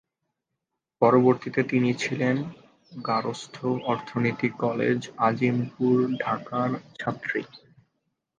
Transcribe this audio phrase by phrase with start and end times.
[1.01, 2.35] পরবর্তীতে তিনি ছিলেন
[3.05, 7.41] গার্হস্থ্য অর্থনীতি কলেজ, আজিমপুর, ঢাকার ছাত্রী।